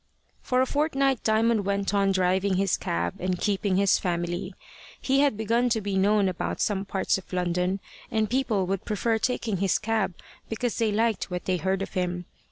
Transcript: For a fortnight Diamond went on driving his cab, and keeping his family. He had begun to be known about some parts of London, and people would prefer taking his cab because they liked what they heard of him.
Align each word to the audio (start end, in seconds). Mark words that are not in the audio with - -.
For 0.41 0.61
a 0.61 0.65
fortnight 0.65 1.23
Diamond 1.23 1.63
went 1.63 1.93
on 1.93 2.11
driving 2.11 2.55
his 2.55 2.75
cab, 2.75 3.13
and 3.19 3.39
keeping 3.39 3.75
his 3.75 3.99
family. 3.99 4.55
He 4.99 5.19
had 5.19 5.37
begun 5.37 5.69
to 5.69 5.79
be 5.79 5.95
known 5.95 6.27
about 6.27 6.59
some 6.59 6.85
parts 6.85 7.19
of 7.19 7.31
London, 7.31 7.79
and 8.09 8.27
people 8.27 8.65
would 8.65 8.83
prefer 8.83 9.19
taking 9.19 9.57
his 9.57 9.77
cab 9.77 10.15
because 10.49 10.79
they 10.79 10.91
liked 10.91 11.29
what 11.29 11.45
they 11.45 11.57
heard 11.57 11.83
of 11.83 11.93
him. 11.93 12.25